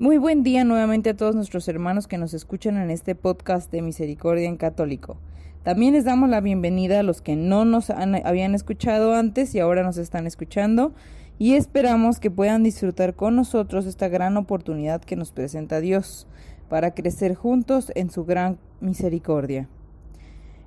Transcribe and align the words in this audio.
Muy 0.00 0.16
buen 0.16 0.44
día 0.44 0.62
nuevamente 0.62 1.10
a 1.10 1.16
todos 1.16 1.34
nuestros 1.34 1.66
hermanos 1.66 2.06
que 2.06 2.18
nos 2.18 2.32
escuchan 2.32 2.76
en 2.76 2.88
este 2.88 3.16
podcast 3.16 3.68
de 3.72 3.82
Misericordia 3.82 4.48
en 4.48 4.56
Católico. 4.56 5.16
También 5.64 5.94
les 5.94 6.04
damos 6.04 6.28
la 6.28 6.40
bienvenida 6.40 7.00
a 7.00 7.02
los 7.02 7.20
que 7.20 7.34
no 7.34 7.64
nos 7.64 7.90
habían 7.90 8.54
escuchado 8.54 9.16
antes 9.16 9.56
y 9.56 9.58
ahora 9.58 9.82
nos 9.82 9.98
están 9.98 10.28
escuchando 10.28 10.94
y 11.36 11.54
esperamos 11.54 12.20
que 12.20 12.30
puedan 12.30 12.62
disfrutar 12.62 13.16
con 13.16 13.34
nosotros 13.34 13.86
esta 13.86 14.06
gran 14.06 14.36
oportunidad 14.36 15.00
que 15.00 15.16
nos 15.16 15.32
presenta 15.32 15.80
Dios 15.80 16.28
para 16.68 16.94
crecer 16.94 17.34
juntos 17.34 17.90
en 17.96 18.08
su 18.08 18.24
gran 18.24 18.56
misericordia. 18.80 19.68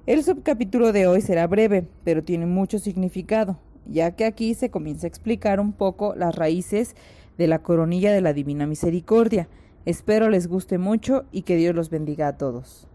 El 0.08 0.26
subcapítulo 0.26 0.92
de 0.92 1.08
hoy 1.08 1.22
será 1.22 1.48
breve, 1.48 1.88
pero 2.04 2.22
tiene 2.22 2.48
mucho 2.48 2.80
significado, 2.80 3.58
ya 3.86 4.12
que 4.12 4.26
aquí 4.26 4.56
se 4.56 4.70
comienza 4.70 5.08
a 5.08 5.10
explicar 5.10 5.62
un 5.62 5.72
poco 5.72 6.16
las 6.18 6.36
raíces 6.36 6.98
de 7.42 7.48
la 7.48 7.64
coronilla 7.64 8.14
de 8.14 8.22
la 8.22 8.34
Divina 8.34 8.68
Misericordia. 8.68 9.50
Espero 9.86 10.30
les 10.30 10.46
guste 10.46 10.78
mucho 10.78 11.24
y 11.32 11.42
que 11.42 11.56
Dios 11.56 11.74
los 11.74 11.90
bendiga 11.90 12.28
a 12.28 12.38
todos. 12.38 12.88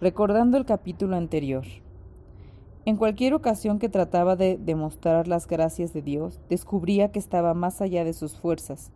Recordando 0.00 0.56
el 0.56 0.64
capítulo 0.64 1.16
anterior. 1.16 1.66
En 2.86 2.96
cualquier 2.96 3.34
ocasión 3.34 3.78
que 3.78 3.90
trataba 3.90 4.36
de 4.36 4.56
demostrar 4.56 5.28
las 5.28 5.46
gracias 5.46 5.92
de 5.92 6.00
Dios, 6.00 6.40
descubría 6.48 7.12
que 7.12 7.18
estaba 7.18 7.52
más 7.52 7.82
allá 7.82 8.02
de 8.02 8.14
sus 8.14 8.38
fuerzas, 8.38 8.90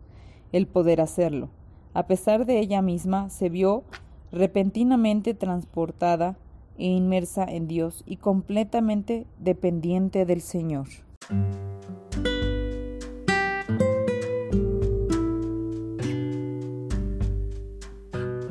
el 0.51 0.65
poder 0.65 1.01
hacerlo. 1.01 1.49
A 1.93 2.07
pesar 2.07 2.47
de 2.47 2.57
ella 2.57 2.81
misma, 2.81 3.29
se 3.29 3.49
vio 3.49 3.83
repentinamente 4.31 5.35
transportada 5.35 6.35
e 6.79 6.87
inmersa 6.87 7.43
en 7.43 7.67
Dios 7.67 8.03
y 8.07 8.17
completamente 8.17 9.27
dependiente 9.37 10.25
del 10.25 10.41
Señor. 10.41 10.87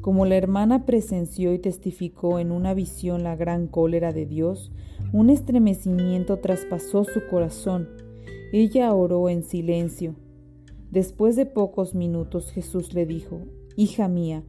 Como 0.00 0.26
la 0.26 0.36
hermana 0.36 0.84
presenció 0.84 1.52
y 1.52 1.58
testificó 1.58 2.38
en 2.38 2.50
una 2.50 2.74
visión 2.74 3.22
la 3.22 3.36
gran 3.36 3.68
cólera 3.68 4.12
de 4.12 4.26
Dios, 4.26 4.72
un 5.12 5.30
estremecimiento 5.30 6.38
traspasó 6.38 7.04
su 7.04 7.26
corazón. 7.28 7.88
Ella 8.52 8.92
oró 8.94 9.28
en 9.28 9.44
silencio. 9.44 10.16
Después 10.90 11.36
de 11.36 11.46
pocos 11.46 11.94
minutos 11.94 12.50
Jesús 12.50 12.94
le 12.94 13.06
dijo, 13.06 13.42
Hija 13.76 14.08
mía, 14.08 14.42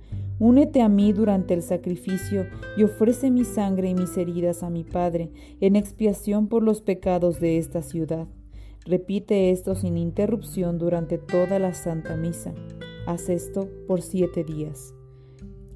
Únete 0.43 0.81
a 0.81 0.89
mí 0.89 1.13
durante 1.13 1.53
el 1.53 1.61
sacrificio 1.61 2.47
y 2.75 2.83
ofrece 2.83 3.31
mi 3.31 3.45
sangre 3.45 3.87
y 3.87 3.95
mis 3.95 4.17
heridas 4.17 4.61
a 4.61 4.69
mi 4.69 4.83
Padre 4.83 5.31
en 5.61 5.77
expiación 5.77 6.49
por 6.49 6.63
los 6.63 6.81
pecados 6.81 7.39
de 7.39 7.57
esta 7.57 7.81
ciudad. 7.81 8.27
Repite 8.83 9.51
esto 9.51 9.73
sin 9.73 9.97
interrupción 9.97 10.79
durante 10.79 11.17
toda 11.17 11.59
la 11.59 11.73
Santa 11.73 12.17
Misa. 12.17 12.53
Haz 13.07 13.29
esto 13.29 13.69
por 13.87 14.01
siete 14.01 14.43
días. 14.43 14.93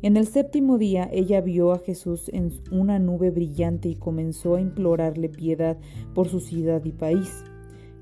En 0.01 0.17
el 0.17 0.27
séptimo 0.27 0.77
día 0.77 1.07
ella 1.13 1.39
vio 1.39 1.71
a 1.71 1.79
Jesús 1.79 2.29
en 2.33 2.51
una 2.69 2.99
nube 2.99 3.31
brillante 3.31 3.87
y 3.87 3.95
comenzó 3.95 4.55
a 4.55 4.59
implorarle 4.59 5.29
piedad 5.29 5.77
por 6.13 6.27
su 6.27 6.41
ciudad 6.41 6.83
y 6.83 6.91
país. 6.91 7.45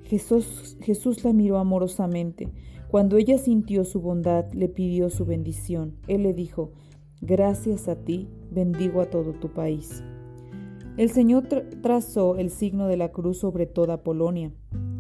Jesús, 0.02 0.78
Jesús 0.82 1.24
la 1.24 1.32
miró 1.32 1.60
amorosamente, 1.60 2.50
cuando 2.96 3.18
ella 3.18 3.38
sintió 3.38 3.84
su 3.84 4.00
bondad, 4.00 4.50
le 4.54 4.70
pidió 4.70 5.10
su 5.10 5.26
bendición. 5.26 5.98
Él 6.08 6.24
le 6.24 6.34
dijo, 6.34 6.72
Gracias 7.20 7.90
a 7.90 7.98
ti, 7.98 8.30
bendigo 8.52 9.02
a 9.02 9.10
todo 9.10 9.34
tu 9.34 9.50
país. 9.50 10.02
El 10.96 11.10
Señor 11.10 11.44
trazó 11.82 12.38
el 12.38 12.50
signo 12.50 12.88
de 12.88 12.96
la 12.96 13.12
cruz 13.12 13.40
sobre 13.40 13.66
toda 13.66 14.02
Polonia. 14.02 14.54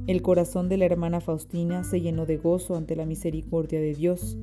El 0.07 0.21
corazón 0.21 0.67
de 0.67 0.75
la 0.75 0.83
hermana 0.83 1.21
Faustina 1.21 1.85
se 1.85 2.01
llenó 2.01 2.25
de 2.25 2.35
gozo 2.35 2.75
ante 2.75 2.97
la 2.97 3.05
misericordia 3.05 3.79
de 3.79 3.93
Dios. 3.93 4.37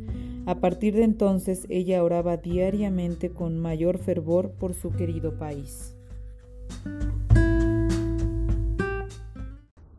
A 0.46 0.58
partir 0.60 0.94
de 0.94 1.04
entonces 1.04 1.66
ella 1.68 2.02
oraba 2.02 2.38
diariamente 2.38 3.28
con 3.28 3.58
mayor 3.58 3.98
fervor 3.98 4.52
por 4.52 4.72
su 4.72 4.92
querido 4.92 5.36
país. 5.36 5.94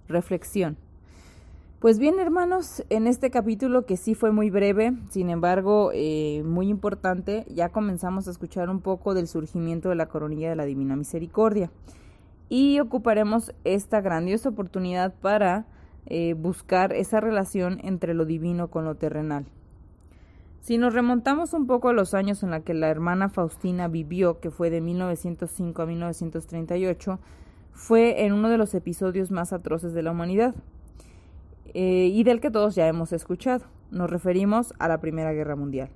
Reflexión. 0.07 0.82
Pues 1.83 1.99
bien, 1.99 2.17
hermanos, 2.17 2.81
en 2.89 3.07
este 3.07 3.29
capítulo 3.29 3.85
que 3.85 3.97
sí 3.97 4.15
fue 4.15 4.31
muy 4.31 4.49
breve, 4.49 4.93
sin 5.09 5.29
embargo, 5.29 5.91
eh, 5.93 6.41
muy 6.45 6.69
importante, 6.69 7.45
ya 7.53 7.67
comenzamos 7.67 8.25
a 8.25 8.31
escuchar 8.31 8.69
un 8.69 8.79
poco 8.79 9.13
del 9.13 9.27
surgimiento 9.27 9.89
de 9.89 9.95
la 9.95 10.05
coronilla 10.05 10.49
de 10.49 10.55
la 10.55 10.63
Divina 10.63 10.95
Misericordia. 10.95 11.71
Y 12.47 12.79
ocuparemos 12.79 13.53
esta 13.65 13.99
grandiosa 13.99 14.47
oportunidad 14.47 15.13
para 15.13 15.65
eh, 16.05 16.35
buscar 16.35 16.93
esa 16.93 17.19
relación 17.19 17.81
entre 17.83 18.13
lo 18.13 18.23
divino 18.23 18.69
con 18.69 18.85
lo 18.85 18.95
terrenal. 18.95 19.45
Si 20.61 20.77
nos 20.77 20.93
remontamos 20.93 21.51
un 21.51 21.67
poco 21.67 21.89
a 21.89 21.93
los 21.93 22.13
años 22.13 22.43
en 22.43 22.51
la 22.51 22.61
que 22.61 22.73
la 22.73 22.87
hermana 22.87 23.27
Faustina 23.27 23.89
vivió, 23.89 24.39
que 24.39 24.51
fue 24.51 24.69
de 24.69 24.79
1905 24.79 25.81
a 25.81 25.85
1938, 25.85 27.19
fue 27.73 28.23
en 28.23 28.31
uno 28.31 28.47
de 28.47 28.57
los 28.57 28.73
episodios 28.73 29.31
más 29.31 29.51
atroces 29.51 29.93
de 29.93 30.01
la 30.01 30.11
humanidad. 30.11 30.55
Eh, 31.73 32.09
y 32.13 32.23
del 32.23 32.39
que 32.39 32.51
todos 32.51 32.75
ya 32.75 32.87
hemos 32.87 33.13
escuchado. 33.13 33.65
Nos 33.91 34.09
referimos 34.09 34.73
a 34.79 34.87
la 34.87 34.99
Primera 34.99 35.33
Guerra 35.33 35.55
Mundial. 35.55 35.89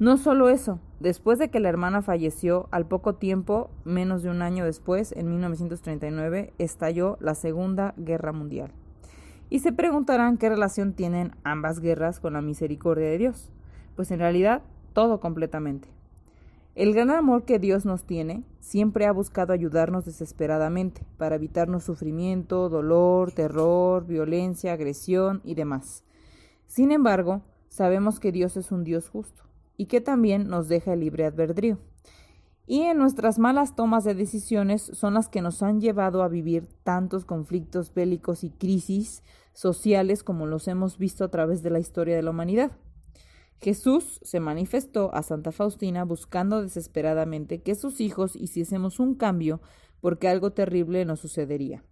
No 0.00 0.16
solo 0.16 0.48
eso, 0.48 0.80
después 0.98 1.38
de 1.38 1.50
que 1.50 1.60
la 1.60 1.68
hermana 1.68 2.02
falleció, 2.02 2.68
al 2.72 2.86
poco 2.86 3.14
tiempo, 3.14 3.70
menos 3.84 4.24
de 4.24 4.30
un 4.30 4.42
año 4.42 4.64
después, 4.64 5.12
en 5.12 5.30
1939, 5.30 6.52
estalló 6.58 7.16
la 7.20 7.36
Segunda 7.36 7.94
Guerra 7.96 8.32
Mundial. 8.32 8.72
Y 9.50 9.60
se 9.60 9.72
preguntarán 9.72 10.36
qué 10.36 10.48
relación 10.48 10.94
tienen 10.94 11.30
ambas 11.44 11.78
guerras 11.78 12.18
con 12.18 12.32
la 12.32 12.42
misericordia 12.42 13.06
de 13.06 13.18
Dios. 13.18 13.52
Pues 13.94 14.10
en 14.10 14.18
realidad, 14.18 14.62
todo 14.94 15.20
completamente. 15.20 15.88
El 16.74 16.92
gran 16.92 17.10
amor 17.10 17.44
que 17.44 17.60
Dios 17.60 17.84
nos 17.84 18.02
tiene 18.02 18.42
siempre 18.64 19.04
ha 19.04 19.12
buscado 19.12 19.52
ayudarnos 19.52 20.06
desesperadamente 20.06 21.06
para 21.18 21.36
evitarnos 21.36 21.84
sufrimiento, 21.84 22.70
dolor, 22.70 23.30
terror, 23.30 24.06
violencia, 24.06 24.72
agresión 24.72 25.42
y 25.44 25.54
demás. 25.54 26.02
Sin 26.66 26.90
embargo, 26.90 27.42
sabemos 27.68 28.20
que 28.20 28.32
Dios 28.32 28.56
es 28.56 28.72
un 28.72 28.82
Dios 28.82 29.10
justo 29.10 29.42
y 29.76 29.84
que 29.84 30.00
también 30.00 30.48
nos 30.48 30.68
deja 30.68 30.94
el 30.94 31.00
libre 31.00 31.26
albedrío. 31.26 31.78
Y 32.66 32.80
en 32.80 32.96
nuestras 32.96 33.38
malas 33.38 33.76
tomas 33.76 34.04
de 34.04 34.14
decisiones 34.14 34.80
son 34.80 35.12
las 35.12 35.28
que 35.28 35.42
nos 35.42 35.62
han 35.62 35.82
llevado 35.82 36.22
a 36.22 36.28
vivir 36.28 36.66
tantos 36.84 37.26
conflictos 37.26 37.92
bélicos 37.92 38.44
y 38.44 38.50
crisis 38.50 39.22
sociales 39.52 40.24
como 40.24 40.46
los 40.46 40.68
hemos 40.68 40.96
visto 40.96 41.24
a 41.24 41.28
través 41.28 41.62
de 41.62 41.68
la 41.68 41.80
historia 41.80 42.16
de 42.16 42.22
la 42.22 42.30
humanidad. 42.30 42.72
Jesús 43.60 44.20
se 44.22 44.40
manifestó 44.40 45.14
a 45.14 45.22
Santa 45.22 45.52
Faustina 45.52 46.04
buscando 46.04 46.62
desesperadamente 46.62 47.62
que 47.62 47.74
sus 47.74 48.00
hijos 48.00 48.36
hiciésemos 48.36 49.00
un 49.00 49.14
cambio 49.14 49.60
porque 50.00 50.28
algo 50.28 50.52
terrible 50.52 51.04
nos 51.04 51.20
sucedería. 51.20 51.82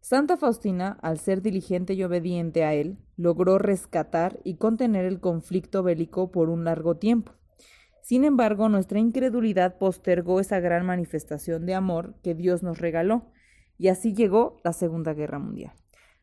Santa 0.00 0.36
Faustina, 0.36 0.98
al 1.00 1.18
ser 1.18 1.40
diligente 1.40 1.94
y 1.94 2.04
obediente 2.04 2.64
a 2.64 2.74
él, 2.74 2.98
logró 3.16 3.56
rescatar 3.56 4.38
y 4.44 4.56
contener 4.56 5.06
el 5.06 5.20
conflicto 5.20 5.82
bélico 5.82 6.30
por 6.30 6.50
un 6.50 6.64
largo 6.64 6.96
tiempo. 6.96 7.32
Sin 8.02 8.24
embargo, 8.24 8.68
nuestra 8.68 8.98
incredulidad 8.98 9.78
postergó 9.78 10.40
esa 10.40 10.60
gran 10.60 10.84
manifestación 10.84 11.64
de 11.64 11.74
amor 11.74 12.16
que 12.22 12.34
Dios 12.34 12.62
nos 12.62 12.80
regaló, 12.80 13.30
y 13.78 13.88
así 13.88 14.12
llegó 14.12 14.60
la 14.62 14.74
Segunda 14.74 15.14
Guerra 15.14 15.38
Mundial. 15.38 15.72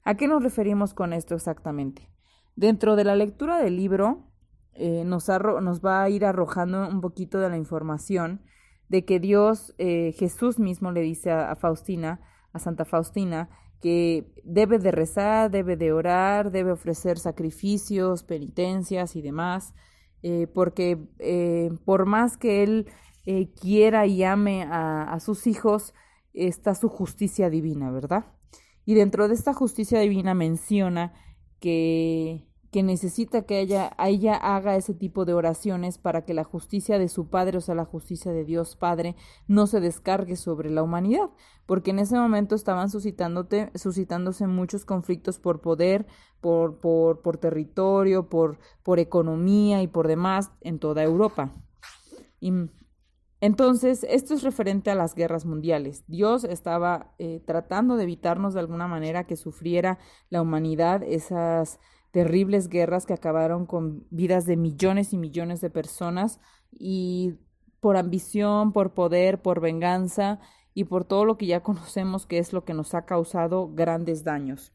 ¿A 0.03 0.15
qué 0.15 0.27
nos 0.27 0.43
referimos 0.43 0.93
con 0.93 1.11
esto 1.11 1.33
exactamente? 1.33 2.07
Dentro 2.55 2.95
de 2.95 3.03
la 3.03 3.15
lectura 3.15 3.57
del 3.57 3.77
libro 3.77 4.30
eh, 4.73 5.03
nos, 5.05 5.29
va 5.29 6.03
a 6.03 6.09
ir 6.09 6.25
arrojando 6.25 6.87
un 6.87 7.01
poquito 7.01 7.39
de 7.39 7.49
la 7.49 7.57
información 7.57 8.41
de 8.89 9.05
que 9.05 9.19
Dios, 9.19 9.73
eh, 9.77 10.13
Jesús 10.17 10.59
mismo 10.59 10.91
le 10.91 11.01
dice 11.01 11.31
a, 11.31 11.55
Faustina, 11.55 12.21
a 12.53 12.59
Santa 12.59 12.85
Faustina, 12.85 13.49
que 13.81 14.31
debe 14.43 14.79
de 14.79 14.91
rezar, 14.91 15.49
debe 15.49 15.75
de 15.75 15.91
orar, 15.91 16.51
debe 16.51 16.71
ofrecer 16.71 17.17
sacrificios, 17.17 18.23
penitencias 18.23 19.15
y 19.15 19.21
demás, 19.21 19.73
eh, 20.23 20.47
porque 20.53 20.97
por 21.83 22.05
más 22.05 22.37
que 22.37 22.63
él 22.63 22.87
quiera 23.59 24.05
y 24.05 24.23
ame 24.23 24.63
a, 24.63 25.03
a 25.03 25.19
sus 25.19 25.47
hijos, 25.47 25.93
está 26.33 26.75
su 26.75 26.89
justicia 26.89 27.49
divina, 27.49 27.91
¿verdad? 27.91 28.25
Y 28.85 28.93
dentro 28.93 29.27
de 29.27 29.33
esta 29.33 29.53
justicia 29.53 29.99
divina 29.99 30.33
menciona 30.33 31.13
que 31.59 32.50
que 32.71 32.83
necesita 32.83 33.41
que 33.43 33.59
ella, 33.59 33.91
ella 33.99 34.35
haga 34.35 34.77
ese 34.77 34.93
tipo 34.93 35.25
de 35.25 35.33
oraciones 35.33 35.97
para 35.97 36.23
que 36.23 36.33
la 36.33 36.45
justicia 36.45 36.97
de 36.97 37.09
su 37.09 37.29
Padre, 37.29 37.57
o 37.57 37.61
sea, 37.61 37.75
la 37.75 37.83
justicia 37.83 38.31
de 38.31 38.45
Dios 38.45 38.77
Padre, 38.77 39.15
no 39.47 39.67
se 39.67 39.81
descargue 39.81 40.37
sobre 40.37 40.69
la 40.69 40.81
humanidad, 40.81 41.29
porque 41.65 41.91
en 41.91 41.99
ese 41.99 42.15
momento 42.15 42.55
estaban 42.55 42.89
suscitándote, 42.89 43.71
suscitándose 43.75 44.47
muchos 44.47 44.85
conflictos 44.85 45.37
por 45.37 45.59
poder, 45.59 46.07
por, 46.39 46.79
por, 46.79 47.21
por 47.21 47.37
territorio, 47.37 48.29
por, 48.29 48.57
economía 48.97 49.81
y 49.81 49.87
por 49.87 50.07
demás 50.07 50.51
en 50.61 50.79
toda 50.79 51.03
Europa. 51.03 51.51
Entonces, 53.41 54.05
esto 54.09 54.33
es 54.33 54.43
referente 54.43 54.91
a 54.91 54.95
las 54.95 55.13
guerras 55.13 55.45
mundiales. 55.45 56.05
Dios 56.07 56.45
estaba 56.45 57.13
eh, 57.19 57.41
tratando 57.45 57.97
de 57.97 58.03
evitarnos 58.03 58.53
de 58.53 58.61
alguna 58.61 58.87
manera 58.87 59.25
que 59.27 59.35
sufriera 59.35 59.99
la 60.29 60.41
humanidad 60.41 61.03
esas 61.03 61.79
terribles 62.11 62.67
guerras 62.67 63.05
que 63.05 63.13
acabaron 63.13 63.65
con 63.65 64.05
vidas 64.09 64.45
de 64.45 64.57
millones 64.57 65.13
y 65.13 65.17
millones 65.17 65.61
de 65.61 65.69
personas 65.69 66.39
y 66.71 67.35
por 67.79 67.97
ambición, 67.97 68.73
por 68.73 68.93
poder, 68.93 69.41
por 69.41 69.59
venganza 69.59 70.39
y 70.73 70.85
por 70.85 71.05
todo 71.05 71.25
lo 71.25 71.37
que 71.37 71.47
ya 71.47 71.63
conocemos 71.63 72.25
que 72.25 72.37
es 72.37 72.53
lo 72.53 72.63
que 72.63 72.73
nos 72.73 72.93
ha 72.93 73.05
causado 73.05 73.71
grandes 73.73 74.23
daños. 74.23 74.73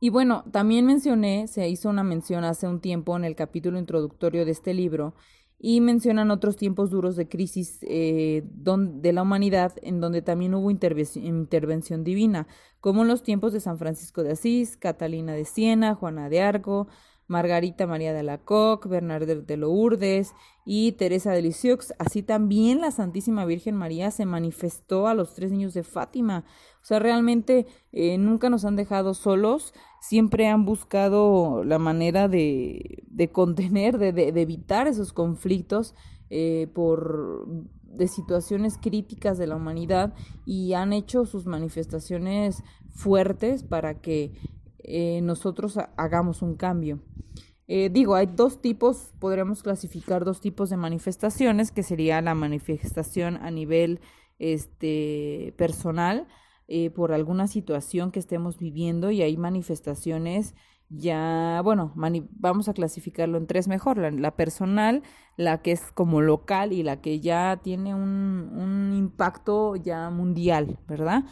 Y 0.00 0.10
bueno, 0.10 0.42
también 0.50 0.84
mencioné, 0.84 1.46
se 1.46 1.68
hizo 1.68 1.88
una 1.88 2.02
mención 2.02 2.42
hace 2.42 2.66
un 2.66 2.80
tiempo 2.80 3.16
en 3.16 3.24
el 3.24 3.36
capítulo 3.36 3.78
introductorio 3.78 4.44
de 4.44 4.50
este 4.50 4.74
libro, 4.74 5.14
y 5.64 5.80
mencionan 5.80 6.32
otros 6.32 6.56
tiempos 6.56 6.90
duros 6.90 7.14
de 7.14 7.28
crisis 7.28 7.78
eh, 7.82 8.42
de 8.44 9.12
la 9.12 9.22
humanidad 9.22 9.72
en 9.82 10.00
donde 10.00 10.20
también 10.20 10.54
hubo 10.54 10.70
intervención 10.72 12.02
divina, 12.02 12.48
como 12.80 13.02
en 13.02 13.08
los 13.08 13.22
tiempos 13.22 13.52
de 13.52 13.60
San 13.60 13.78
Francisco 13.78 14.24
de 14.24 14.32
Asís, 14.32 14.76
Catalina 14.76 15.34
de 15.34 15.44
Siena, 15.44 15.94
Juana 15.94 16.28
de 16.28 16.42
Arco, 16.42 16.88
Margarita 17.32 17.86
María 17.86 18.12
de 18.12 18.22
la 18.22 18.38
Coque, 18.38 18.88
Bernardo 18.88 19.42
de 19.42 19.56
Lourdes 19.56 20.34
y 20.64 20.92
Teresa 20.92 21.32
de 21.32 21.42
Lisieux. 21.42 21.92
Así 21.98 22.22
también 22.22 22.80
la 22.80 22.90
Santísima 22.90 23.44
Virgen 23.46 23.74
María 23.74 24.10
se 24.10 24.26
manifestó 24.26 25.08
a 25.08 25.14
los 25.14 25.34
tres 25.34 25.50
niños 25.50 25.74
de 25.74 25.82
Fátima. 25.82 26.44
O 26.82 26.84
sea, 26.84 26.98
realmente 26.98 27.66
eh, 27.90 28.18
nunca 28.18 28.50
nos 28.50 28.64
han 28.64 28.76
dejado 28.76 29.14
solos, 29.14 29.72
siempre 30.00 30.46
han 30.46 30.64
buscado 30.64 31.64
la 31.64 31.78
manera 31.78 32.28
de, 32.28 33.02
de 33.08 33.32
contener, 33.32 33.98
de, 33.98 34.12
de, 34.12 34.40
evitar 34.40 34.86
esos 34.86 35.12
conflictos 35.12 35.94
eh, 36.30 36.68
por 36.74 37.46
de 37.82 38.08
situaciones 38.08 38.78
críticas 38.78 39.38
de 39.38 39.46
la 39.46 39.56
humanidad 39.56 40.14
y 40.46 40.72
han 40.72 40.92
hecho 40.92 41.26
sus 41.26 41.46
manifestaciones 41.46 42.62
fuertes 42.88 43.64
para 43.64 44.00
que 44.00 44.32
eh, 44.84 45.20
nosotros 45.22 45.78
hagamos 45.96 46.42
un 46.42 46.56
cambio. 46.56 47.00
Eh, 47.68 47.88
digo, 47.90 48.14
hay 48.14 48.26
dos 48.26 48.60
tipos, 48.60 49.12
podríamos 49.18 49.62
clasificar 49.62 50.24
dos 50.24 50.40
tipos 50.40 50.68
de 50.70 50.76
manifestaciones, 50.76 51.70
que 51.72 51.82
sería 51.82 52.20
la 52.20 52.34
manifestación 52.34 53.36
a 53.36 53.50
nivel 53.50 54.00
este, 54.38 55.54
personal 55.56 56.26
eh, 56.68 56.90
por 56.90 57.12
alguna 57.12 57.46
situación 57.46 58.10
que 58.10 58.18
estemos 58.18 58.58
viviendo 58.58 59.10
y 59.10 59.22
hay 59.22 59.36
manifestaciones 59.36 60.54
ya, 60.94 61.62
bueno, 61.64 61.94
vamos 61.94 62.68
a 62.68 62.74
clasificarlo 62.74 63.38
en 63.38 63.46
tres 63.46 63.66
mejor, 63.66 63.96
la, 63.96 64.36
personal, 64.36 65.02
la 65.38 65.62
que 65.62 65.72
es 65.72 65.90
como 65.92 66.20
local 66.20 66.72
y 66.72 66.82
la 66.82 67.00
que 67.00 67.18
ya 67.20 67.60
tiene 67.62 67.94
un, 67.94 68.50
un 68.52 68.92
impacto 68.94 69.76
ya 69.76 70.10
mundial, 70.10 70.78
¿verdad? 70.86 71.24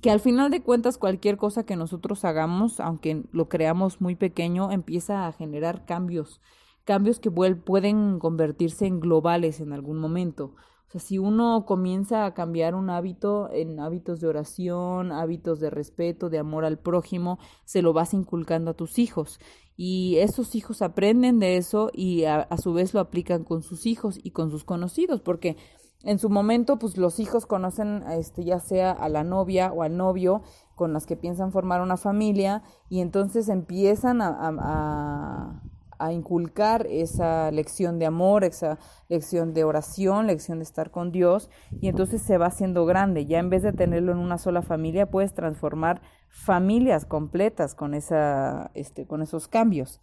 Que 0.00 0.10
al 0.10 0.20
final 0.20 0.50
de 0.50 0.62
cuentas 0.62 0.98
cualquier 0.98 1.36
cosa 1.36 1.64
que 1.64 1.76
nosotros 1.76 2.24
hagamos, 2.24 2.80
aunque 2.80 3.22
lo 3.32 3.48
creamos 3.48 4.00
muy 4.00 4.14
pequeño, 4.14 4.70
empieza 4.70 5.26
a 5.26 5.32
generar 5.32 5.84
cambios, 5.86 6.40
cambios 6.84 7.18
que 7.18 7.30
pueden 7.30 8.18
convertirse 8.18 8.86
en 8.86 9.00
globales 9.00 9.60
en 9.60 9.72
algún 9.72 9.98
momento. 9.98 10.54
O 10.86 10.90
sea, 10.90 11.00
si 11.00 11.18
uno 11.18 11.64
comienza 11.66 12.26
a 12.26 12.34
cambiar 12.34 12.74
un 12.74 12.90
hábito 12.90 13.50
en 13.52 13.80
hábitos 13.80 14.20
de 14.20 14.28
oración, 14.28 15.10
hábitos 15.10 15.58
de 15.58 15.70
respeto, 15.70 16.30
de 16.30 16.38
amor 16.38 16.64
al 16.64 16.78
prójimo, 16.78 17.38
se 17.64 17.82
lo 17.82 17.92
vas 17.92 18.14
inculcando 18.14 18.70
a 18.70 18.74
tus 18.74 18.98
hijos. 18.98 19.40
Y 19.76 20.16
esos 20.18 20.54
hijos 20.54 20.82
aprenden 20.82 21.38
de 21.38 21.56
eso 21.56 21.90
y 21.92 22.24
a, 22.24 22.36
a 22.36 22.56
su 22.56 22.72
vez 22.72 22.94
lo 22.94 23.00
aplican 23.00 23.42
con 23.44 23.62
sus 23.62 23.84
hijos 23.84 24.18
y 24.22 24.30
con 24.30 24.50
sus 24.50 24.64
conocidos, 24.64 25.20
porque 25.20 25.56
en 26.02 26.18
su 26.18 26.30
momento, 26.30 26.78
pues 26.78 26.96
los 26.96 27.18
hijos 27.18 27.46
conocen, 27.46 28.04
este, 28.10 28.44
ya 28.44 28.60
sea 28.60 28.92
a 28.92 29.08
la 29.08 29.24
novia 29.24 29.72
o 29.72 29.82
al 29.82 29.96
novio 29.96 30.42
con 30.74 30.92
las 30.92 31.06
que 31.06 31.16
piensan 31.16 31.52
formar 31.52 31.80
una 31.80 31.96
familia 31.96 32.62
y 32.88 33.00
entonces 33.00 33.48
empiezan 33.48 34.20
a, 34.20 34.36
a, 34.38 35.62
a 35.98 36.12
inculcar 36.12 36.86
esa 36.88 37.50
lección 37.50 37.98
de 37.98 38.06
amor, 38.06 38.44
esa 38.44 38.78
lección 39.08 39.54
de 39.54 39.64
oración, 39.64 40.26
lección 40.26 40.58
de 40.58 40.64
estar 40.64 40.90
con 40.90 41.12
Dios, 41.12 41.50
y 41.80 41.88
entonces 41.88 42.22
se 42.22 42.38
va 42.38 42.46
haciendo 42.46 42.84
grande. 42.86 43.26
Ya 43.26 43.38
en 43.38 43.50
vez 43.50 43.62
de 43.62 43.72
tenerlo 43.72 44.12
en 44.12 44.18
una 44.18 44.38
sola 44.38 44.62
familia, 44.62 45.10
puedes 45.10 45.34
transformar 45.34 46.02
familias 46.28 47.06
completas 47.06 47.74
con, 47.74 47.94
esa, 47.94 48.70
este, 48.74 49.06
con 49.06 49.22
esos 49.22 49.48
cambios. 49.48 50.00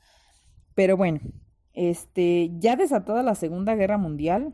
Pero 0.76 0.98
bueno, 0.98 1.20
este, 1.74 2.52
ya 2.58 2.76
desatada 2.76 3.24
la 3.24 3.36
Segunda 3.36 3.76
Guerra 3.76 3.98
Mundial, 3.98 4.54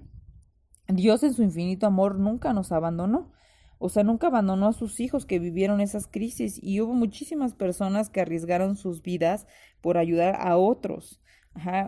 Dios 0.89 1.23
en 1.23 1.33
su 1.33 1.43
infinito 1.43 1.85
amor 1.87 2.19
nunca 2.19 2.53
nos 2.53 2.71
abandonó. 2.71 3.31
O 3.77 3.87
sea, 3.89 4.03
nunca 4.03 4.27
abandonó 4.27 4.67
a 4.67 4.73
sus 4.73 4.99
hijos 4.99 5.25
que 5.25 5.39
vivieron 5.39 5.79
esas 5.79 6.07
crisis 6.07 6.59
y 6.61 6.81
hubo 6.81 6.93
muchísimas 6.93 7.53
personas 7.53 8.09
que 8.09 8.19
arriesgaron 8.19 8.75
sus 8.75 9.01
vidas 9.01 9.47
por 9.81 9.97
ayudar 9.97 10.35
a 10.39 10.57
otros. 10.57 11.21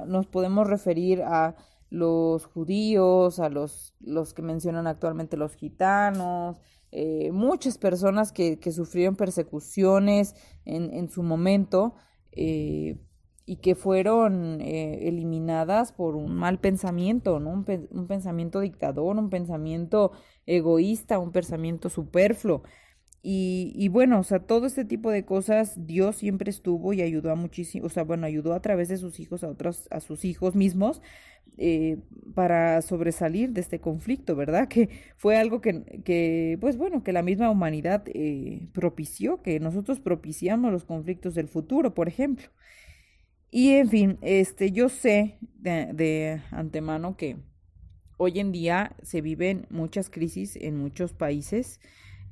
Nos 0.07 0.27
podemos 0.27 0.67
referir 0.67 1.21
a 1.21 1.55
los 1.89 2.45
judíos, 2.45 3.39
a 3.39 3.49
los, 3.49 3.93
los 3.99 4.33
que 4.33 4.41
mencionan 4.41 4.87
actualmente 4.87 5.35
los 5.35 5.55
gitanos, 5.55 6.61
eh, 6.91 7.31
muchas 7.31 7.77
personas 7.77 8.31
que, 8.31 8.59
que 8.59 8.71
sufrieron 8.71 9.15
persecuciones 9.15 10.35
en, 10.63 10.93
en 10.93 11.09
su 11.09 11.23
momento 11.23 11.95
eh, 12.31 12.97
y 13.51 13.57
que 13.57 13.75
fueron 13.75 14.61
eh, 14.61 15.09
eliminadas 15.09 15.91
por 15.91 16.15
un 16.15 16.33
mal 16.35 16.59
pensamiento, 16.61 17.41
¿no? 17.41 17.49
Un, 17.49 18.07
pensamiento 18.07 18.61
dictador, 18.61 19.17
un 19.17 19.29
pensamiento 19.29 20.13
egoísta, 20.45 21.19
un 21.19 21.33
pensamiento 21.33 21.89
superfluo. 21.89 22.63
Y, 23.21 23.89
bueno, 23.89 24.19
o 24.21 24.23
sea, 24.23 24.39
todo 24.39 24.67
este 24.67 24.85
tipo 24.85 25.11
de 25.11 25.25
cosas, 25.25 25.85
Dios 25.85 26.15
siempre 26.15 26.49
estuvo 26.49 26.93
y 26.93 27.01
ayudó 27.01 27.29
a 27.29 27.35
muchísimo, 27.35 27.87
o 27.87 27.89
sea, 27.89 28.03
bueno, 28.05 28.25
ayudó 28.25 28.53
a 28.53 28.61
través 28.61 28.87
de 28.87 28.95
sus 28.95 29.19
hijos 29.19 29.43
a 29.43 29.49
otros, 29.49 29.87
a 29.91 29.99
sus 29.99 30.23
hijos 30.23 30.55
mismos, 30.55 31.01
eh, 31.57 31.97
para 32.33 32.81
sobresalir 32.81 33.51
de 33.51 33.59
este 33.59 33.81
conflicto, 33.81 34.33
¿verdad? 34.37 34.69
Que 34.69 34.89
fue 35.17 35.35
algo 35.37 35.59
que, 35.59 35.83
que 36.05 36.57
pues 36.61 36.77
bueno, 36.77 37.03
que 37.03 37.11
la 37.11 37.21
misma 37.21 37.49
humanidad 37.49 38.03
eh, 38.07 38.69
propició, 38.73 39.41
que 39.41 39.59
nosotros 39.59 39.99
propiciamos 39.99 40.71
los 40.71 40.85
conflictos 40.85 41.35
del 41.35 41.49
futuro, 41.49 41.93
por 41.93 42.07
ejemplo. 42.07 42.47
Y 43.51 43.73
en 43.73 43.89
fin, 43.89 44.17
este, 44.21 44.71
yo 44.71 44.89
sé 44.89 45.37
de, 45.59 46.41
antemano 46.51 47.15
que 47.17 47.37
hoy 48.17 48.39
en 48.39 48.51
día 48.51 48.95
se 49.03 49.21
viven 49.21 49.67
muchas 49.69 50.09
crisis 50.09 50.55
en 50.55 50.77
muchos 50.77 51.13
países 51.13 51.79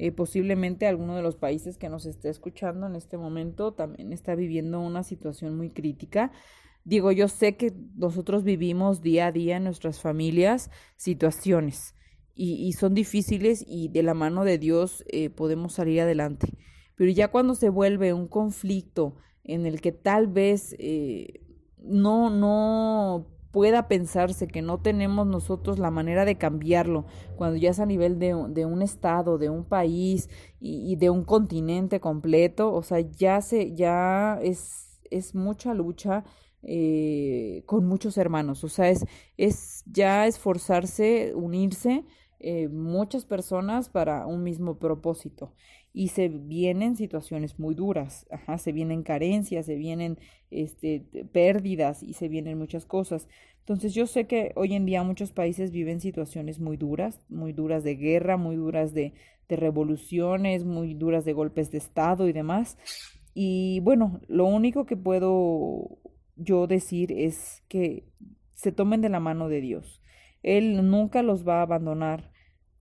eh, 0.02 0.14
posiblemente 0.14 0.88
alguno 0.88 1.18
de 1.18 1.22
los 1.22 1.36
países 1.36 1.78
que 1.78 1.90
nos 1.90 2.06
esté 2.06 2.30
escuchando 2.30 2.88
en 2.88 2.96
este 2.96 3.18
momento 3.18 3.74
también 3.74 4.14
está 4.14 4.34
viviendo 4.34 4.80
una 4.80 5.04
situación 5.04 5.58
muy 5.58 5.72
crítica. 5.72 6.32
Digo, 6.86 7.12
yo 7.12 7.28
sé 7.28 7.58
que 7.58 7.74
nosotros 7.96 8.46
vivimos 8.46 9.02
día 9.02 9.28
a 9.28 9.32
día 9.34 9.58
en 9.58 9.66
nuestras 9.66 10.00
familias 10.00 10.72
situaciones 10.96 11.96
y, 12.34 12.72
son 12.72 12.94
difíciles 12.94 13.66
y 13.68 13.90
de 13.90 14.02
la 14.02 14.14
mano 14.14 14.46
de 14.46 14.58
Dios 14.58 15.04
eh, 15.10 15.30
podemos 15.30 15.74
salir 15.74 16.00
adelante. 16.00 16.48
Pero 16.96 17.12
ya 17.12 17.28
cuando 17.28 17.54
se 17.54 17.68
vuelve 17.68 18.14
un 18.14 18.30
conflicto 18.30 19.18
en 19.50 19.66
el 19.66 19.82
que 19.82 19.92
tal 19.92 20.28
vez 20.28 20.76
eh, 20.80 21.42
no, 21.80 22.30
no 22.30 23.26
pueda 23.52 23.88
pensarse 23.88 24.48
que 24.48 24.62
no 24.62 24.80
tenemos 24.80 25.26
nosotros 25.26 25.80
la 25.80 25.90
manera 25.90 26.24
de 26.24 26.38
cambiarlo, 26.38 27.06
cuando 27.36 27.58
ya 27.58 27.72
es 27.72 27.80
a 27.80 27.86
nivel 27.86 28.20
de, 28.20 28.36
de 28.50 28.66
un 28.66 28.82
estado, 28.82 29.40
de 29.40 29.50
un 29.50 29.66
país 29.66 30.30
y, 30.60 30.96
de 30.98 31.10
un 31.10 31.24
continente 31.24 32.00
completo, 32.00 32.72
o 32.74 32.84
sea, 32.84 33.00
ya 33.00 33.42
se, 33.42 33.74
ya 33.76 34.40
es, 34.44 35.00
es 35.10 35.34
mucha 35.34 35.74
lucha 35.74 36.24
eh, 36.62 37.64
con 37.66 37.88
muchos 37.88 38.18
hermanos, 38.18 38.64
o 38.64 38.70
sea, 38.70 38.90
es, 38.90 39.06
es 39.38 39.84
ya 39.88 40.28
esforzarse, 40.28 41.34
unirse 41.34 42.06
eh, 42.40 42.68
muchas 42.70 43.26
personas 43.26 43.90
para 43.90 44.28
un 44.28 44.44
mismo 44.44 44.78
propósito 44.78 45.54
y 45.94 46.10
se 46.10 46.30
vienen 46.30 46.96
situaciones 46.96 47.60
muy 47.60 47.76
duras, 47.76 48.28
se 48.58 48.72
vienen 48.72 49.04
carencias, 49.04 49.66
se 49.66 49.76
vienen 49.76 50.20
este, 50.52 51.06
pérdidas 51.32 52.04
y 52.04 52.14
se 52.14 52.28
vienen 52.28 52.58
muchas 52.58 52.86
cosas. 52.86 53.28
Entonces 53.60 53.94
yo 53.94 54.08
sé 54.08 54.26
que 54.26 54.52
hoy 54.56 54.74
en 54.74 54.86
día 54.86 55.04
muchos 55.04 55.32
países 55.32 55.72
viven 55.72 56.00
situaciones 56.00 56.60
muy 56.60 56.78
duras, 56.78 57.22
muy 57.30 57.54
duras 57.54 57.84
de 57.84 57.96
guerra, 57.96 58.38
muy 58.38 58.56
duras 58.56 58.94
de 58.94 59.14
revoluciones, 59.48 60.64
muy 60.64 60.94
duras 60.94 61.26
de 61.26 61.34
golpes 61.34 61.72
de 61.72 61.80
Estado 61.80 62.28
y 62.28 62.34
demás. 62.34 62.78
Y 63.34 63.80
bueno, 63.82 64.22
lo 64.28 64.46
único 64.46 64.86
que 64.86 64.98
puedo 64.98 66.00
yo 66.36 66.68
decir 66.68 67.12
es 67.12 67.64
que 67.68 68.06
se 68.54 68.72
tomen 68.72 69.02
de 69.02 69.10
la 69.10 69.20
mano 69.20 69.50
de 69.50 69.62
Dios. 69.62 70.02
Él 70.44 70.90
nunca 70.90 71.24
los 71.24 71.48
va 71.48 71.60
a 71.60 71.64
abandonar 71.64 72.32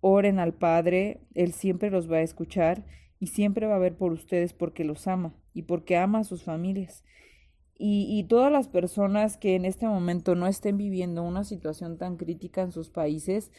Oren 0.01 0.39
al 0.39 0.55
Padre, 0.55 1.21
Él 1.35 1.53
siempre 1.53 1.91
los 1.91 2.11
va 2.11 2.17
a 2.17 2.23
escuchar 2.23 2.85
y 3.19 3.29
siempre 3.29 3.67
va 3.67 3.77
a 3.77 3.81
ver 3.81 3.97
por 3.97 4.13
ustedes 4.13 4.53
porque 4.53 4.85
los 4.85 5.07
ama 5.07 5.35
y 5.53 5.63
porque 5.63 5.97
ama 5.97 6.21
a 6.21 6.25
sus 6.25 6.45
familias. 6.45 7.05
Y, 7.81 8.07
y, 8.11 8.25
todas 8.25 8.51
las 8.51 8.67
personas 8.67 9.37
que 9.37 9.55
en 9.55 9.65
este 9.65 9.87
momento 9.87 10.35
no 10.35 10.49
estén 10.49 10.77
viviendo 10.77 11.23
una 11.23 11.45
situación 11.45 11.97
tan 11.97 12.17
crítica 12.17 12.63
en 12.63 12.73
sus 12.73 12.91
países, 12.91 13.53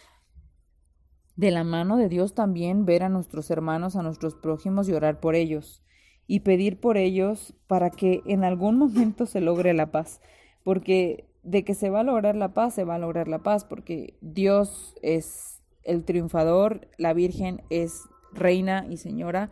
de 1.38 1.51
la 1.51 1.63
mano 1.63 1.96
de 1.96 2.10
Dios 2.10 2.34
también 2.34 2.86
ver 2.86 3.01
a 3.01 3.08
nuestros 3.08 3.50
hermanos, 3.50 3.96
a 3.96 4.03
nuestros 4.03 4.36
prójimos 4.36 4.89
y 4.89 4.93
orar 4.93 5.22
por 5.22 5.36
ellos 5.36 5.81
y 6.27 6.41
pedir 6.41 6.81
por 6.81 6.98
ellos 6.98 7.55
para 7.65 7.89
que 7.89 8.22
en 8.25 8.43
algún 8.43 8.77
momento 8.77 9.25
se 9.25 9.39
logre 9.39 9.74
la 9.74 9.89
paz, 9.89 10.22
porque 10.63 11.29
de 11.43 11.63
que 11.63 11.74
se 11.74 11.89
va 11.89 12.01
a 12.01 12.03
lograr 12.03 12.36
la 12.36 12.53
paz, 12.53 12.75
se 12.75 12.84
va 12.84 12.96
a 12.96 13.00
lograr 13.00 13.27
la 13.29 13.39
paz, 13.39 13.63
porque 13.63 14.17
Dios 14.22 14.96
es 15.01 15.59
el 15.83 16.03
triunfador, 16.03 16.88
la 16.98 17.13
Virgen 17.13 17.62
es 17.69 18.07
reina 18.33 18.86
y 18.89 18.98
señora 18.98 19.50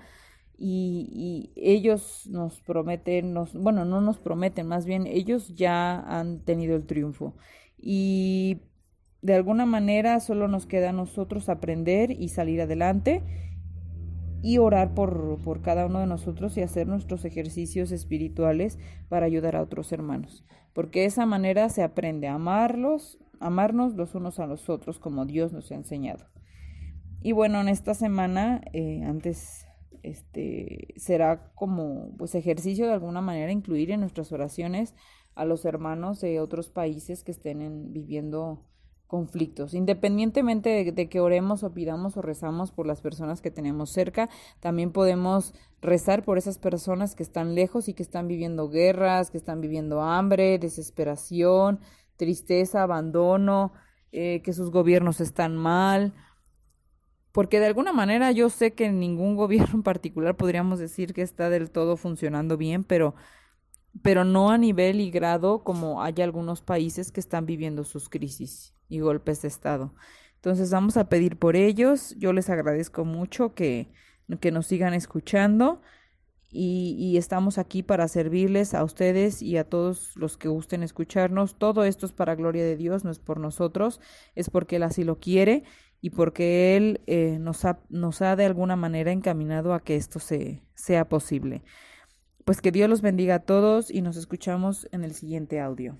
y, 0.57 1.51
ellos 1.55 2.27
nos 2.29 2.61
prometen, 2.61 3.33
nos, 3.33 3.53
bueno, 3.53 3.85
no 3.85 4.01
nos 4.01 4.17
prometen, 4.17 4.67
más 4.67 4.85
bien 4.85 5.05
ellos 5.07 5.53
ya 5.55 5.99
han 5.99 6.39
tenido 6.39 6.75
el 6.75 6.85
triunfo. 6.85 7.35
Y 7.77 8.61
de 9.21 9.35
alguna 9.35 9.65
manera 9.65 10.19
solo 10.19 10.47
nos 10.47 10.65
queda 10.65 10.89
a 10.89 10.93
nosotros 10.93 11.49
aprender 11.49 12.11
y 12.11 12.29
salir 12.29 12.61
adelante 12.61 13.23
y 14.41 14.59
orar 14.59 14.93
por, 14.93 15.39
por 15.43 15.61
cada 15.61 15.85
uno 15.85 15.99
de 15.99 16.07
nosotros 16.07 16.57
y 16.57 16.61
hacer 16.61 16.87
nuestros 16.87 17.25
ejercicios 17.25 17.91
espirituales 17.91 18.79
para 19.09 19.25
ayudar 19.25 19.55
a 19.55 19.61
otros 19.61 19.91
hermanos, 19.91 20.45
porque 20.73 21.01
de 21.01 21.07
esa 21.07 21.25
manera 21.25 21.69
se 21.69 21.83
aprende 21.83 22.27
a 22.27 22.35
amarlos, 22.35 23.19
amarnos 23.39 23.95
los 23.95 24.15
unos 24.15 24.39
a 24.39 24.47
los 24.47 24.69
otros 24.69 24.99
como 24.99 25.25
Dios 25.25 25.53
nos 25.53 25.71
ha 25.71 25.75
enseñado. 25.75 26.25
Y 27.21 27.31
bueno, 27.31 27.61
en 27.61 27.69
esta 27.69 27.93
semana, 27.93 28.61
eh, 28.73 29.03
antes, 29.03 29.65
este, 30.03 30.93
será 30.97 31.51
como, 31.55 32.15
pues, 32.17 32.35
ejercicio 32.35 32.87
de 32.87 32.93
alguna 32.93 33.21
manera 33.21 33.51
incluir 33.51 33.91
en 33.91 34.01
nuestras 34.01 34.31
oraciones 34.31 34.93
a 35.35 35.45
los 35.45 35.65
hermanos 35.65 36.21
de 36.21 36.39
otros 36.39 36.69
países 36.69 37.23
que 37.23 37.31
estén 37.31 37.91
viviendo 37.91 38.63
conflictos. 39.07 39.73
Independientemente 39.73 40.69
de, 40.69 40.91
de, 40.91 41.09
que 41.09 41.19
oremos 41.19 41.63
o 41.63 41.73
pidamos 41.73 42.17
o 42.17 42.21
rezamos 42.21 42.71
por 42.71 42.85
las 42.85 43.01
personas 43.01 43.41
que 43.41 43.51
tenemos 43.51 43.89
cerca, 43.89 44.29
también 44.59 44.91
podemos 44.91 45.53
rezar 45.81 46.23
por 46.23 46.37
esas 46.37 46.57
personas 46.57 47.15
que 47.15 47.23
están 47.23 47.55
lejos 47.55 47.87
y 47.87 47.93
que 47.93 48.03
están 48.03 48.27
viviendo 48.27 48.69
guerras, 48.69 49.31
que 49.31 49.37
están 49.37 49.61
viviendo 49.61 50.01
hambre, 50.01 50.59
desesperación, 50.59 51.79
tristeza, 52.17 52.83
abandono, 52.83 53.73
eh, 54.11 54.41
que 54.43 54.53
sus 54.53 54.71
gobiernos 54.71 55.21
están 55.21 55.55
mal, 55.55 56.13
porque 57.31 57.59
de 57.59 57.67
alguna 57.67 57.93
manera 57.93 58.31
yo 58.31 58.49
sé 58.49 58.73
que 58.73 58.89
ningún 58.89 59.35
gobierno 59.37 59.75
en 59.75 59.83
particular 59.83 60.35
podríamos 60.35 60.79
decir 60.79 61.13
que 61.13 61.21
está 61.21 61.49
del 61.49 61.69
todo 61.69 61.97
funcionando 61.97 62.57
bien, 62.57 62.83
pero, 62.83 63.15
pero 64.01 64.23
no 64.23 64.49
a 64.49 64.57
nivel 64.57 64.99
y 64.99 65.11
grado 65.11 65.63
como 65.63 66.01
hay 66.01 66.15
algunos 66.21 66.61
países 66.61 67.11
que 67.11 67.19
están 67.19 67.45
viviendo 67.45 67.83
sus 67.83 68.09
crisis 68.09 68.73
y 68.89 68.99
golpes 68.99 69.41
de 69.43 69.49
Estado. 69.49 69.93
Entonces 70.35 70.71
vamos 70.71 70.97
a 70.97 71.09
pedir 71.09 71.37
por 71.37 71.55
ellos. 71.55 72.15
Yo 72.17 72.33
les 72.33 72.49
agradezco 72.49 73.05
mucho 73.05 73.53
que, 73.53 73.91
que 74.39 74.51
nos 74.51 74.67
sigan 74.67 74.93
escuchando 74.93 75.81
y, 76.49 77.17
estamos 77.17 77.57
aquí 77.57 77.83
para 77.83 78.07
servirles 78.07 78.73
a 78.73 78.83
ustedes 78.83 79.41
y 79.41 79.57
a 79.57 79.65
todos 79.65 80.15
los 80.15 80.37
que 80.37 80.47
gusten 80.47 80.83
escucharnos. 80.83 81.55
Todo 81.57 81.83
esto 81.83 82.05
es 82.05 82.13
para 82.13 82.35
gloria 82.35 82.63
de 82.63 82.77
Dios, 82.77 83.03
no 83.03 83.11
es 83.11 83.19
por 83.19 83.39
nosotros, 83.39 83.99
es 84.35 84.49
porque 84.49 84.77
Él 84.77 84.83
así 84.83 85.03
lo 85.03 85.19
quiere 85.19 85.63
y 85.99 86.11
porque 86.11 86.77
Él 86.77 87.01
eh, 87.07 87.37
nos, 87.39 87.65
ha, 87.65 87.79
nos 87.89 88.21
ha 88.21 88.35
de 88.35 88.45
alguna 88.45 88.75
manera 88.75 89.11
encaminado 89.11 89.73
a 89.73 89.81
que 89.81 89.95
esto 89.95 90.19
se, 90.19 90.63
sea 90.73 91.09
posible. 91.09 91.63
Pues 92.45 92.61
que 92.61 92.71
Dios 92.71 92.89
los 92.89 93.01
bendiga 93.01 93.35
a 93.35 93.39
todos 93.39 93.91
y 93.91 94.01
nos 94.01 94.15
escuchamos 94.15 94.87
en 94.91 95.03
el 95.03 95.13
siguiente 95.13 95.59
audio. 95.59 95.99